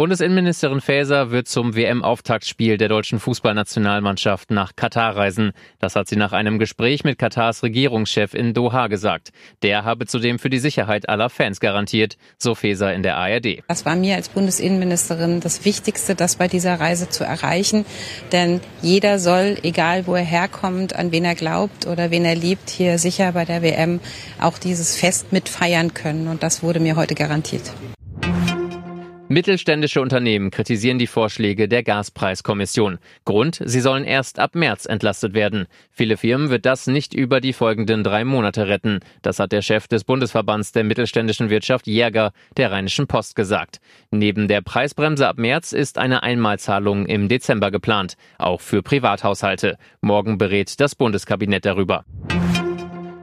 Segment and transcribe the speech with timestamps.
[0.00, 5.52] Bundesinnenministerin Faeser wird zum WM-Auftaktspiel der deutschen Fußballnationalmannschaft nach Katar reisen.
[5.78, 9.28] Das hat sie nach einem Gespräch mit Katars Regierungschef in Doha gesagt.
[9.62, 13.62] Der habe zudem für die Sicherheit aller Fans garantiert, so Faeser in der ARD.
[13.68, 17.84] Das war mir als Bundesinnenministerin das Wichtigste, das bei dieser Reise zu erreichen.
[18.32, 22.70] Denn jeder soll, egal wo er herkommt, an wen er glaubt oder wen er liebt,
[22.70, 24.00] hier sicher bei der WM
[24.40, 26.28] auch dieses Fest mitfeiern können.
[26.28, 27.70] Und das wurde mir heute garantiert.
[29.32, 32.98] Mittelständische Unternehmen kritisieren die Vorschläge der Gaspreiskommission.
[33.24, 35.68] Grund, sie sollen erst ab März entlastet werden.
[35.92, 38.98] Viele Firmen wird das nicht über die folgenden drei Monate retten.
[39.22, 43.78] Das hat der Chef des Bundesverbands der mittelständischen Wirtschaft Jäger der Rheinischen Post gesagt.
[44.10, 49.78] Neben der Preisbremse ab März ist eine Einmalzahlung im Dezember geplant, auch für Privathaushalte.
[50.00, 52.04] Morgen berät das Bundeskabinett darüber.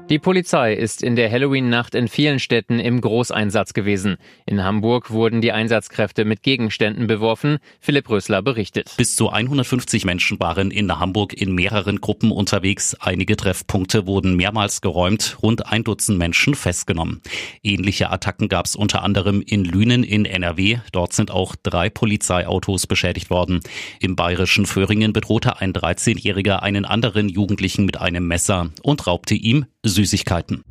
[0.10, 4.16] Die Polizei ist in der Halloween-Nacht in vielen Städten im Großeinsatz gewesen.
[4.46, 7.58] In Hamburg wurden die Einsatzkräfte mit Gegenständen beworfen.
[7.82, 8.94] Philipp Rösler berichtet.
[8.96, 12.96] Bis zu 150 Menschen waren in Hamburg in mehreren Gruppen unterwegs.
[13.02, 17.22] Einige Treffpunkte wurden mehrmals geräumt, rund ein Dutzend Menschen festgenommen.
[17.62, 20.78] Ähnliche Attacken gab es unter anderem in Lünen in NRW.
[20.94, 23.60] Dort sind auch drei Polizeiautos beschädigt worden.
[24.00, 29.66] Im bayerischen Föhringen bedrohte ein 13-Jähriger einen anderen Jugendlichen mit einem Messer und raubte ihm
[29.86, 30.64] Süßigkeiten.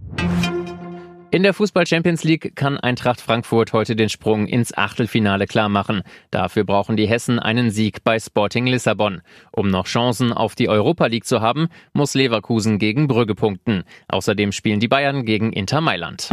[1.37, 6.03] In der Fußball Champions League kann Eintracht Frankfurt heute den Sprung ins Achtelfinale klarmachen.
[6.31, 9.21] Dafür brauchen die Hessen einen Sieg bei Sporting Lissabon.
[9.51, 13.83] Um noch Chancen auf die Europa League zu haben, muss Leverkusen gegen Brügge punkten.
[14.09, 16.31] Außerdem spielen die Bayern gegen Inter Mailand.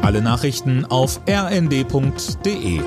[0.00, 2.80] Alle Nachrichten auf rnd.de